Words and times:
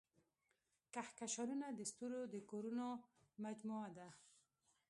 کهکشانونه 0.93 1.67
د 1.73 1.79
ستورو 1.91 2.21
د 2.33 2.35
کورونو 2.49 2.87
مجموعه 3.43 3.89
ده. 3.97 4.09